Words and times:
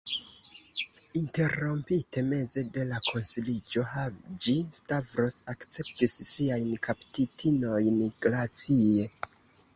Interrompite 1.19 2.23
meze 2.29 2.63
de 2.77 2.85
la 2.93 3.01
konsiliĝo, 3.09 3.83
Haĝi-Stavros 3.93 5.39
akceptis 5.55 6.17
siajn 6.33 6.75
kaptitinojn 6.91 8.03
glacie. 8.27 9.09